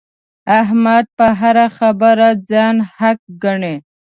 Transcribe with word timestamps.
احمد 0.59 1.05
په 1.17 1.27
هره 1.39 1.65
خبره 1.77 2.29
ځان 2.49 2.75
حق 2.97 3.19
ګڼي. 3.43 3.75